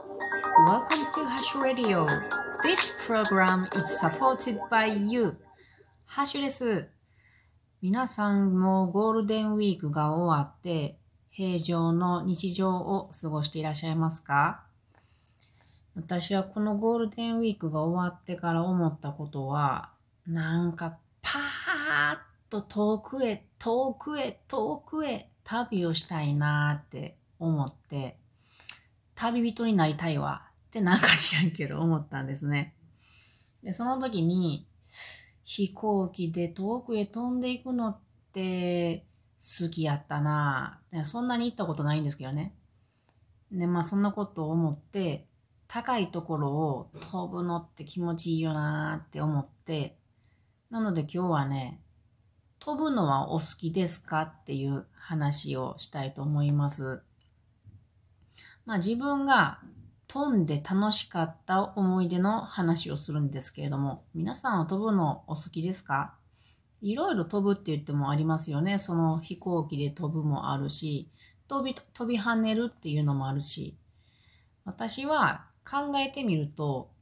[0.00, 2.06] Welcome to Hash Radio.
[2.62, 5.36] This program is supported by you.
[6.06, 6.88] ハッシュです。
[7.82, 10.96] 皆さんもゴールデンウィークが終わって
[11.28, 14.62] 平常の日常を過ごしていらっしゃいますか？
[15.94, 19.90] 私はこのゴールデンウィークが終わってから思ったことは、
[20.26, 28.16] なんかパーッと遠くへ、遠くへ、遠くへ旅をしたいなって思って、
[29.20, 32.74] 旅人になりたいわってなんか知らんけど思ったんですね。
[33.62, 34.66] で、その時に
[35.44, 37.98] 飛行機で遠くへ飛んでいくのっ
[38.32, 39.04] て
[39.38, 42.54] 好きやったなそんなに行ったことないんですけどね。
[43.52, 45.26] で、まあそんなことを思って、
[45.68, 49.98] 高いところを飛ぶのって気持ちいいよなって思って、
[50.70, 51.78] なので今日はね、
[52.58, 57.02] 飛ぶのはお好きですかっていう話をしたいと思います。
[58.70, 59.58] まあ自分が
[60.06, 66.14] 飛んで楽しかった思い出の話をするんですけれども、皆さんは飛ぶのお好きですか？
[66.80, 68.78] いろいろ飛ぶって言ってもありますよね。
[68.78, 71.10] その飛行機で飛ぶもあるし、
[71.48, 73.76] 飛び、飛び跳ねるっていうのもあるし、
[74.64, 76.92] 私は考えてみると、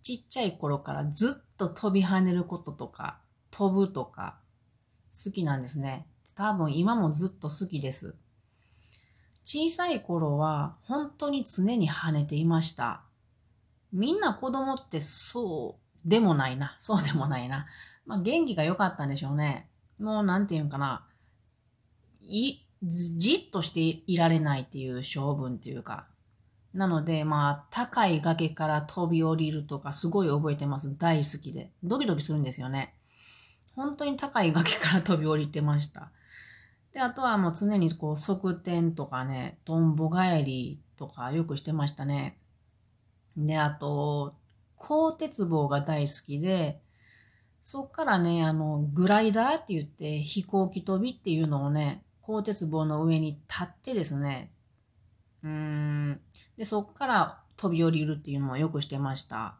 [0.00, 3.18] ちっちゃい頃からずっと飛び跳ねることとか、
[3.50, 4.38] 飛ぶとか、
[5.10, 6.06] 好きなんですね。
[6.34, 8.16] 多分今もずっと好きです。
[9.44, 13.02] 小さい頃は本当に常に跳ねていました。
[13.92, 16.76] みんな子供ってそうでもないな。
[16.78, 17.66] そうでもないな。
[18.06, 19.68] まあ元気が良かったんでしょうね。
[19.98, 21.06] もうなんていうんかな。
[22.22, 26.06] い、じっとしていられないっていう性分っていうか。
[26.72, 30.96] なので、まあ、高い崖から飛び降りるとか、すごい覚えてます。
[30.96, 31.72] 大好きで。
[31.82, 32.94] ドキドキするんですよね。
[33.74, 36.10] 本当に高い崖から飛び降りてました。
[36.92, 42.38] で、あとはもう常にこう、側転とかね、トンボ帰りとかよくしてましたね。
[43.36, 44.34] で、あと、
[44.76, 46.80] 鋼鉄棒が大好きで、
[47.62, 54.50] そっからね、あの、グライダーって言って飛行機飛びっていうのをね、鋼鉄棒の上に立ってですね、
[55.42, 56.20] うーん、
[56.56, 59.56] で、そっから飛び降りるっていうのもよくしてました。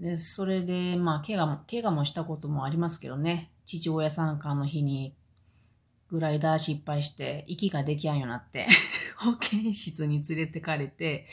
[0.00, 5.14] で、それで、まあ、怪我も、怪我もしたこともありますけどね、父親参加の日に
[6.14, 8.68] グライダー失敗して息ができやんようになって
[9.18, 11.26] 保健室に連れてかれて、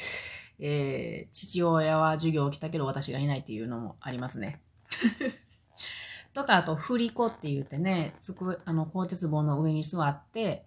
[0.57, 4.59] えー、父親は授業を来たけど私がいないっていうのもありますね。
[6.33, 10.65] とか、あと、振り子って言ってね、つく、あの、鋼鉄棒の上に座って、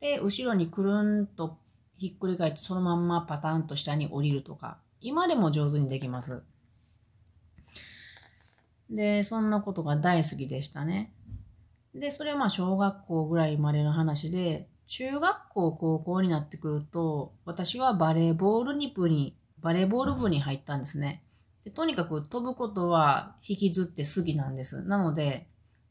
[0.00, 1.58] で、後ろにくるんと
[1.98, 6.42] ひっくり返ってそのまんまパタンと下に降りるとか、今でも上手にできます。
[8.90, 11.12] で、そんなことが大好きでしたね。
[11.94, 21.22] で、それはまあ小学校ぐらいまでの話で、中学校、高校になってくると、私はバレーボールに部に、バレーボール部に入ったんですね。
[21.64, 24.82] でとにかく飛ぶことは引きずって好きなんです。
[24.82, 25.46] なので、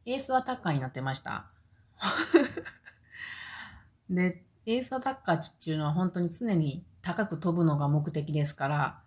[0.06, 1.46] エースアタッカーになってました。
[4.10, 9.02] で、エースアタッカーっていうのは本当に常に高く飛ぶのが目的ですから、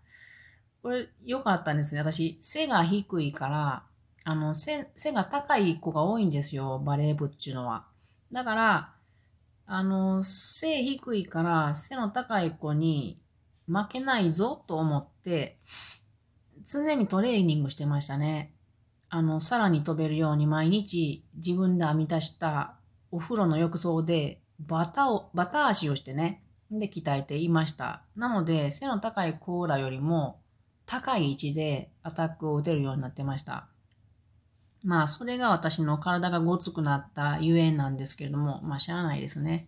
[0.82, 2.00] これ良かったんですね。
[2.00, 3.84] 私、背が低いから、
[4.24, 7.86] あの、背、背が高い子が多いんですよ、バレー部っていうのは。
[8.32, 8.94] だから、
[9.66, 13.20] あの、背低いから背の高い子に
[13.66, 15.58] 負けないぞと思って、
[16.64, 18.54] 常にトレーニングしてましたね。
[19.10, 22.76] あの、さらに飛べるように毎日自分で編み出した
[23.10, 28.02] お風呂の浴槽でバタを、バタ足をしてね、で鍛えていました。
[28.16, 30.40] なので、背の高いコーラよりも
[30.86, 33.68] 高い位置でアタックを打てるようになってました。
[34.84, 39.66] まあ、それが私の体がごつくなったゆえんなんですけれども、まあ、しゃあないですね。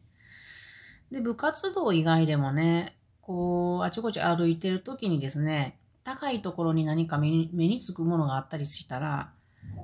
[1.10, 9.32] で、部活動以外でもね、こう、あちこち歩いてる時にですね、高いところに何か目に目につくものがあったりしたら、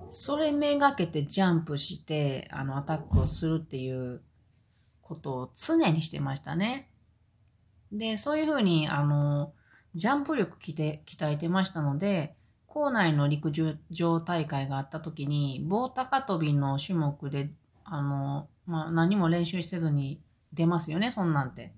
[0.09, 4.21] それめがけてジャンプして、あの、アタックをするっていう
[5.01, 6.91] ことを常にしてましたね。
[7.91, 9.53] で、そういうふうに、あの、
[9.95, 12.37] ジャンプ力鍛えてましたので、
[12.73, 17.51] 校内の陸上大会があった時に、棒高跳びの種目で、
[17.85, 20.23] あの、まあ、何も練習せずに
[20.55, 21.75] 出ますよね、そんなんて。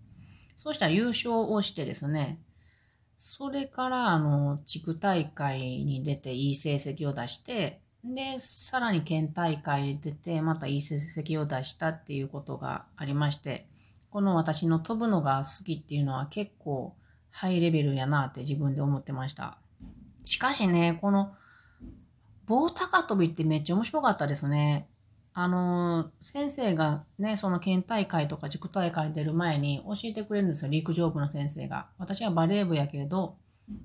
[0.56, 2.38] そうしたら優勝をしてですね、
[3.17, 13.67] それから、あの、地区大会に出ていい成績を出して、で、さらに県大会出て、またいい成績を出したっていうことがありまして、
[14.11, 16.94] この私の飛ぶのが好きっていうのは結構
[17.32, 19.58] ハイレベルやなって自分で思ってました。
[20.24, 21.34] しかしね、この
[22.46, 24.88] 棒高跳びってめっちゃ面白かったですね。
[25.34, 31.88] あの、先生がね、その県大会とか地区大会出る前に教えてくれるんですよ、陸上部の先生が。
[31.98, 33.36] 私はバレー部やけれど、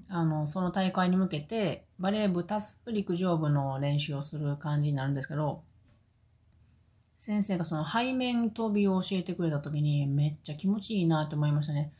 [0.10, 5.64] あの、その大会に向けて、バレー部足す陸上部の練習をする感じになるんですけど、
[7.18, 11.92] 先生がその背面飛びを教えてくれた時にめっちゃ気持ちいいなって思いましたね。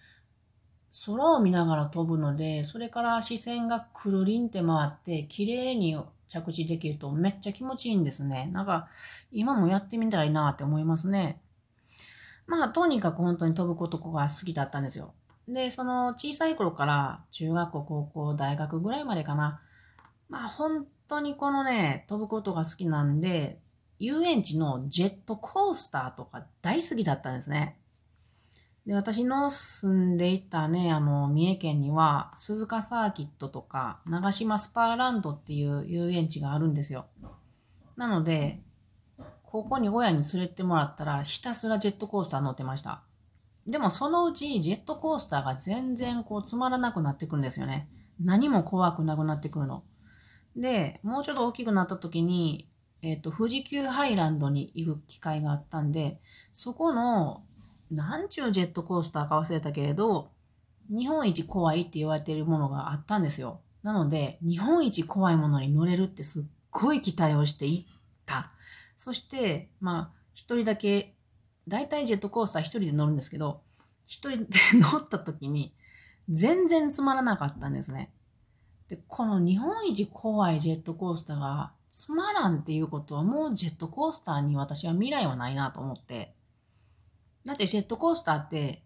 [1.06, 5.98] 空を見ながら飛ぶので、それから視線がくるりんって回って、綺麗に
[6.28, 8.50] 着地できるとめっちゃ気持ちいいんですね。
[8.52, 8.88] なんか、
[9.32, 11.42] 今もやってみたいなって思いますね。
[12.48, 15.14] まあ、とにかく本当に飛ぶことが好きだったんですよ。
[15.48, 19.62] で、その小さい頃から中学校、高校、大学ぐらいまでかな。
[20.30, 23.60] まあ、本当にこのね、飛ぶことが好きなんで、
[24.00, 27.79] 遊園地のジェットコースターとか大好きだったんですね。
[28.86, 37.08] で、私の住んでいたね、あの、三重県には、鈴鹿サーキットとか、長島スパーランドっていう遊園地があるんですよ。
[37.96, 38.62] なので、
[39.44, 43.04] ここに親に連れてもらったら、ひたすらジェットコースター乗ってました。
[43.68, 47.88] でもそのうちジェットコースターが全然こうつまらなくなってくるんですよね。
[48.20, 49.84] 何も怖くなくなってくるの。
[50.56, 52.68] で、もうちょっと大きくなった時に、
[53.02, 56.20] えっ、ー、と、富士急ハイランドに行く機会があったんで、
[56.52, 57.44] そこの
[57.92, 60.32] なんちゅうジェットコースターか忘れたけれど、
[60.90, 63.62] 日本一怖いって言われているものがあったんですよ。
[63.84, 67.94] なので、日本一怖いものに乗れるってすっごい期待をしていっ
[68.26, 68.52] た。
[68.98, 71.16] そして、まあ、一人だけ、
[71.68, 73.62] だいいジェットコースター一人で乗るんですけど、
[74.06, 75.74] 一人で乗った時に、
[76.30, 78.12] 全然つまらなかったんですね。
[78.90, 86.36] で、この日本一怖いジェットコースターがつまらんっていうことはもうジェットコースターに私は未来はないなと思って、
[87.46, 88.84] だってジェットコースターって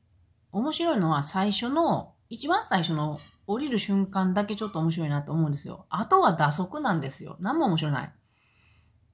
[0.51, 5.85] 面白いのは最初の、一番最初の降りる瞬間だけちょっと面白いなと思うんですよ。
[5.89, 7.37] あとは打足なんですよ。
[7.39, 8.13] 何も面白ない。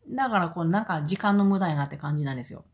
[0.10, 2.66] だからこうなんか時間の無駄やなって感じなんですよ。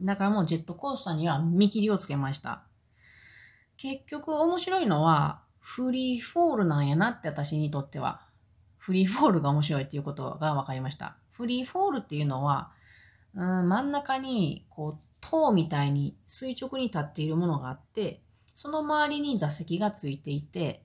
[0.00, 2.64] だからもうジェットコースターには見切りをつけました。
[3.76, 8.26] 結局面白いのはフリーフォールなんやなって私にとっては。
[8.76, 11.16] フリーフォールが面白いっていうことが分かりました。
[11.30, 12.72] フリーフォールっていうのは、
[13.34, 18.20] うん、真ん中にこう塔みたいに垂直に立っているものがあって、
[18.52, 20.84] その周りに座席がついていて、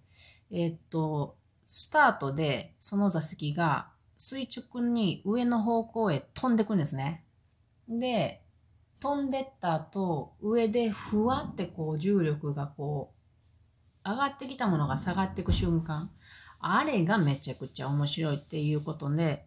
[0.52, 1.36] えー、っと、
[1.66, 7.26] スタートでその座席が垂直に上の方向へ飛んでくんですね。
[7.90, 8.42] で、
[9.00, 13.12] 飛んでった後、上でふわってこう重力がこ
[14.06, 16.10] う、上がってきたものが下がっていく瞬間、
[16.60, 19.46] あれがめちゃくちゃ面白いっていうことで、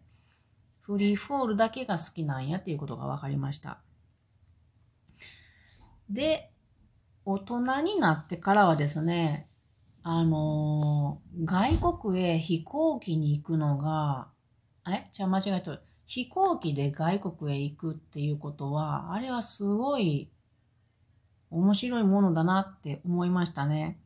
[0.81, 3.79] フリーフォールだけが好きなんやっていうことが分かりました。
[6.11, 6.51] で、
[7.23, 9.47] 大人になってからはですね、
[10.03, 14.27] あのー、外国へ飛行機に行くのが、
[14.87, 15.07] え？
[15.11, 15.81] じゃあ間違えとる。
[16.05, 20.29] 飛行機で外国へ行くっていうことは、あれはすごい
[21.49, 23.99] 面白いものだなって思いましたね。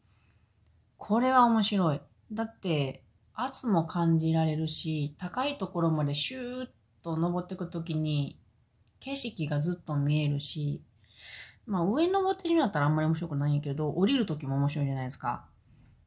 [0.97, 2.01] これは面白い。
[2.31, 3.03] だって、
[3.33, 6.69] 圧も感じられるし、高いところまでシューッ
[7.03, 8.37] と登っていくときに、
[8.99, 10.83] 景色がずっと見えるし、
[11.65, 15.45] まあ上に登ってしまったらあんまり面白くないんやけど、降りるときも面白いじゃないですか。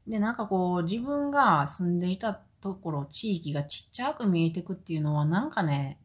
[0.07, 5.99] で、なんかこう、自分が住んでいたところ、地域がちっちゃく見えてくっていうのは、なんかね、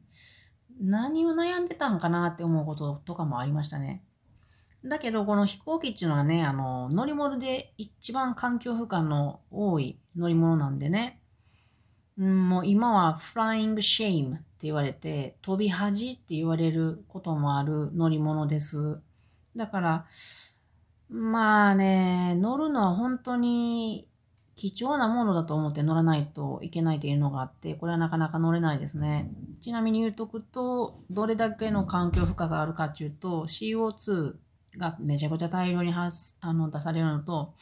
[0.81, 4.05] 何を悩んでたんかなって思うこととかもありましたね。
[4.85, 11.23] だけど、この飛行機っていうのはね、あの、乗り物で一番環境負荷の多い乗り物なんでね、
[12.19, 19.01] うん、もう今は flying shame って言われて、飛び恥って言われることもある乗り物です。
[19.57, 20.07] だから、
[21.09, 24.09] まあね、乗るのは本当に
[24.57, 29.31] 貴重なものだと思って乗らないといけないというのがあって、これはなかなか乗れないですね。
[29.61, 34.35] ちなみに言うとくと、どれだけの環境負荷があるかっていうと、CO2
[34.79, 37.55] がめちゃくちゃ大量に発あの出されるのと、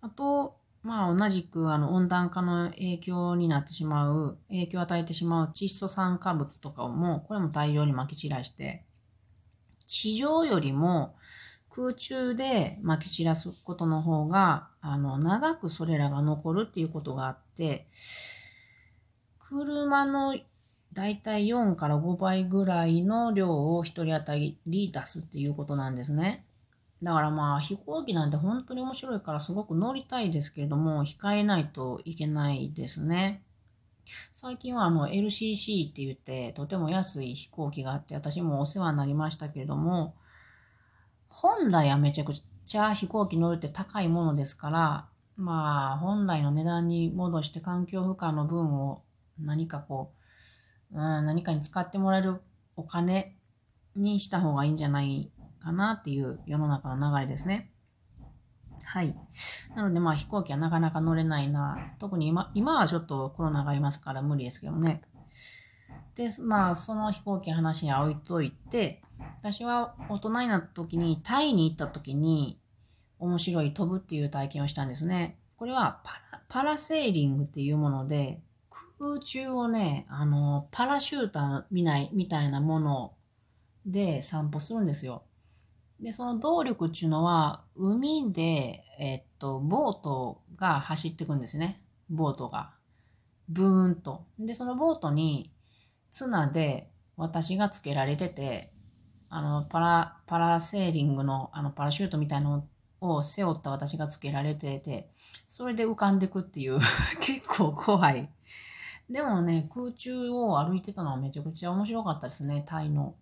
[0.00, 8.84] あと、まあ同じくあの温暖化の影響になってしまう、影響を与えてしまう窒素酸化物とかも、これも大量に撒き散らして、
[9.90, 11.16] 地上よりも
[11.68, 17.88] 空中で撒き散らすことの方が、あの、長くそれらが残るっていうことがあって、
[19.38, 20.36] 車の
[20.92, 26.44] だいたい4から5倍ぐらいの量を1人当たり出すっていうことなんですね。
[27.02, 33.42] だからまあ飛行機なんて本当に面白いからすごく乗りたいですけれども、控えないといけないですね。
[34.32, 40.14] 最近はあの LCC って言ってとても安い飛行機があって私もお世話になりましたけれども
[41.28, 49.02] 本来はめちゃくちゃ飛行機乗るって高いものですからまあ本来の値段に戻して環境負荷の分を
[49.38, 50.12] 何かこ
[50.92, 52.40] う、うん、何かに使ってもらえる
[52.76, 53.36] お金
[53.96, 57.70] にした方がいいんじゃないかなっていう世の中の流れですね。
[58.84, 59.14] はい。
[59.76, 61.78] なのでまあ飛行機はなかなか乗れないな。
[61.98, 65.02] 特に今、今はちょっとコロナがありますから無理ですけどね。
[66.16, 69.02] で、まあその飛行機話に置いといて、
[69.40, 72.58] 私は大人になった時にタイに行った時に
[73.18, 75.38] 面白い飛ぶっていう体験をしたんですね。
[75.56, 78.42] これはパラパラセーリングっていうもので、
[78.98, 83.12] 空中をね、あの、パラシューターみないみたいなもの
[83.86, 85.22] で散歩するんですよ。
[86.00, 91.82] で、その動力っていうのは、海で、えっと、ボートが走ってくんですね。
[92.08, 92.72] ボートが。
[93.48, 94.24] ブーンと。
[94.38, 95.52] で、そのボートに、
[96.10, 98.72] 綱で私がつけられてて、
[99.28, 102.66] あの、パラ、パラセーリングの、あの、パラシュートみたいの
[103.00, 105.10] を背負った私がつけられてて、
[105.46, 106.78] それで浮かんでくっていう
[107.20, 108.28] 結構怖い。
[109.10, 112.64] でもね、空中を歩いてたのはめちゃくちゃ面白かったですね。
[112.66, 113.16] タイの、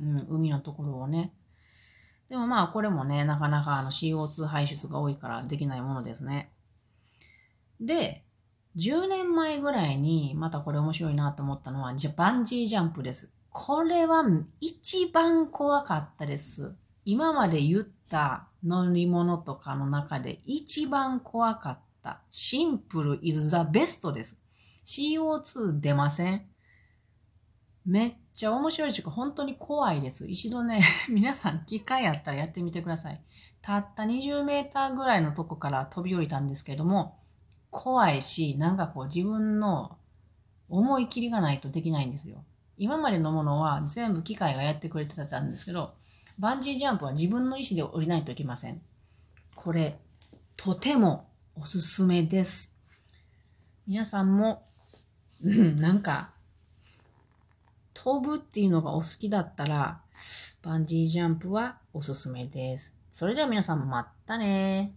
[0.00, 1.34] うん、海のところをね。
[2.32, 6.50] でもまあ、これもね、なかなかあの CO2 排出が多いからできないものですね。
[7.78, 8.24] で、
[8.78, 13.30] 10年前ぐらいに、またこれ面白いなと思ったのは、ジャバンジージャンプです。
[13.50, 14.24] これは
[14.62, 16.74] 一番怖かったです。
[17.04, 22.22] 今まで言った乗り物とかの中で一番怖かった。
[22.30, 24.38] シンプル is the best です。
[24.86, 26.46] CO2 出ません？
[27.84, 30.28] めっちゃ面白いし、本当に怖いです。
[30.28, 33.20] 一度ね、 皆さん機会あったらやってみてください。
[33.60, 37.18] たった20メーターぐらいのとこから飛び降りたんですけども、
[37.70, 39.96] 怖いし、なんかこう自分の
[40.68, 42.44] 思い切りがないとできないんですよ。
[42.76, 45.94] 今までのものは全部機械がやってくれてたんですけど、
[46.38, 48.80] バンジージャンプは自分の意思で降りないといけません。
[49.54, 49.98] これ、
[50.56, 52.74] とてもおすすめです。
[53.86, 54.64] 皆さんも、
[55.42, 56.32] なんか、
[58.04, 60.00] 飛ぶっていうのがお好きだったら、
[60.60, 62.96] バンジージャンプはおすすめです。
[63.12, 64.92] それでは皆さんまたね